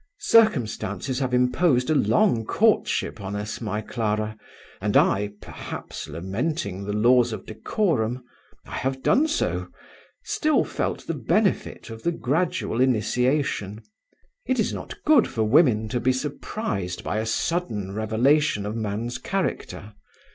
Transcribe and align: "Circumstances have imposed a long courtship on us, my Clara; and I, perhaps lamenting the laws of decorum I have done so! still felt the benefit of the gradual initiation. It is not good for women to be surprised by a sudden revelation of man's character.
"Circumstances 0.17 1.19
have 1.19 1.31
imposed 1.31 1.91
a 1.91 1.93
long 1.93 2.43
courtship 2.43 3.21
on 3.21 3.35
us, 3.35 3.61
my 3.61 3.81
Clara; 3.81 4.35
and 4.81 4.97
I, 4.97 5.33
perhaps 5.41 6.07
lamenting 6.09 6.85
the 6.85 6.91
laws 6.91 7.31
of 7.31 7.45
decorum 7.45 8.23
I 8.65 8.77
have 8.77 9.03
done 9.03 9.27
so! 9.27 9.67
still 10.23 10.63
felt 10.63 11.05
the 11.05 11.13
benefit 11.13 11.91
of 11.91 12.01
the 12.01 12.11
gradual 12.11 12.81
initiation. 12.81 13.83
It 14.47 14.57
is 14.59 14.73
not 14.73 14.97
good 15.05 15.27
for 15.27 15.43
women 15.43 15.87
to 15.89 15.99
be 15.99 16.13
surprised 16.13 17.03
by 17.03 17.19
a 17.19 17.25
sudden 17.27 17.93
revelation 17.93 18.65
of 18.65 18.75
man's 18.75 19.19
character. 19.19 19.93